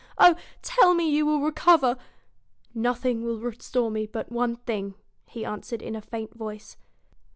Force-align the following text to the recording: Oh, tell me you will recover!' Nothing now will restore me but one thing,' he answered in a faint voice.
Oh, 0.17 0.35
tell 0.63 0.95
me 0.95 1.07
you 1.07 1.27
will 1.27 1.41
recover!' 1.41 1.95
Nothing 2.73 3.19
now 3.21 3.27
will 3.27 3.39
restore 3.39 3.91
me 3.91 4.07
but 4.07 4.31
one 4.31 4.55
thing,' 4.55 4.95
he 5.29 5.45
answered 5.45 5.83
in 5.83 5.95
a 5.95 6.01
faint 6.01 6.33
voice. 6.33 6.75